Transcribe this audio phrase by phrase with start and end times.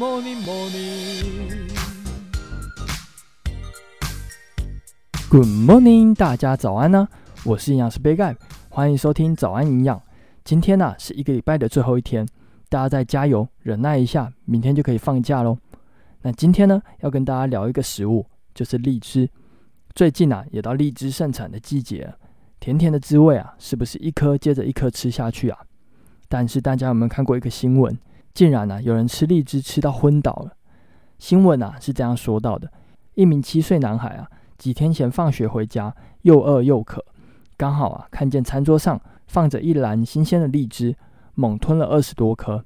[0.00, 1.68] morning, morning.
[5.28, 7.06] Good morning，大家早安呢、
[7.44, 8.34] 我是营养师杯盖，
[8.70, 10.00] 欢迎收听早安营养。
[10.42, 12.26] 今天呢、是一个礼拜的最后一天，
[12.70, 15.58] 大家再加油，忍耐一下，明天就可以放假喽。
[16.22, 18.24] 那今天呢要跟大家聊一个食物，
[18.54, 19.28] 就是荔枝。
[19.94, 22.10] 最近啊也到荔枝盛产的季节，
[22.58, 25.58] 甜甜的滋味啊，是不是一颗接着一颗吃下去啊？
[26.26, 27.94] 但是大家有没有看过一个新闻？
[28.32, 30.52] 竟然啊有人吃荔枝吃到昏倒了。
[31.18, 32.70] 新闻啊是这样说到的：
[33.14, 37.04] 一名七岁男孩啊，几天前放学回家，又饿又渴，
[37.56, 40.96] 刚好啊看见餐桌上放着一篮新鲜的荔枝，
[41.34, 42.64] 猛吞了二十多颗。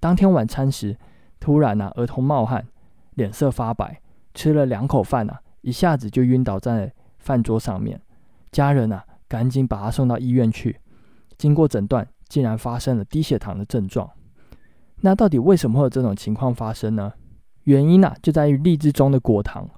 [0.00, 0.96] 当天晚餐时，
[1.38, 2.66] 突然啊额头冒汗，
[3.14, 4.00] 脸色发白，
[4.34, 8.00] 吃了两口饭啊，一下子就晕倒在饭桌上面。
[8.50, 10.80] 家人啊赶紧把他送到医院去，
[11.36, 12.06] 经过诊断。
[12.32, 14.10] 竟然发生了低血糖的症状，
[15.04, 17.12] 那到底为什么会有这种情况发生呢？
[17.64, 19.68] 原因啊，就在于荔枝中的果糖。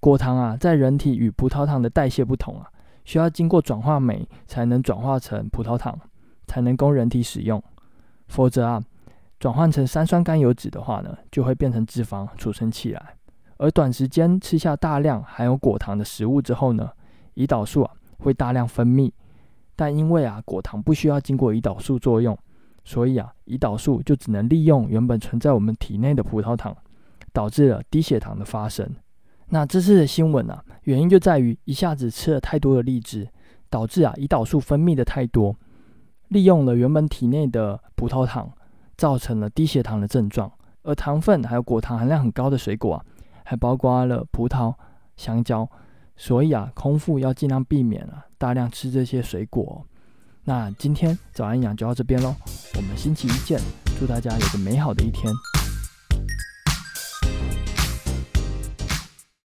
[0.00, 2.68] 果糖啊，在人体与葡萄糖的代谢不同啊，
[3.04, 5.96] 需要经过转化酶才能转化成葡萄糖，
[6.46, 7.62] 才能供人体使用。
[8.26, 8.82] 否则啊，
[9.38, 13.14] 转换成三酸甘油酯的话呢，就会变成脂肪储存起来。
[13.58, 16.90] 而短时间吃下大量含有果糖的食物之后呢，
[17.36, 19.10] 胰岛素啊会大量分泌。
[19.76, 22.36] 但因为啊，果糖不需要经过胰岛素作用，
[22.88, 26.74] 所以啊，胰岛素就只能利用原本存在我们体内的葡萄糖，
[27.34, 28.90] 导致了低血糖的发生。
[29.50, 33.28] 那这次的新闻啊，原因就在于一下子吃了太多的荔枝，
[33.68, 35.54] 导致啊，胰岛素分泌的太多，
[36.28, 38.50] 利用了原本体内的葡萄糖，
[38.96, 40.50] 造成了低血糖的症状。
[40.84, 43.04] 而糖分还有果糖含量很高的水果啊，
[43.44, 44.74] 还包括了葡萄、
[45.14, 45.70] 香蕉。
[46.16, 49.84] 所以啊，空腹要尽量避免啊，大量吃这些水果。
[50.44, 52.34] 那今天早安营养就到这边喽，
[52.76, 53.60] 我们星期一见，
[53.98, 55.32] 祝大家有个美好的一天。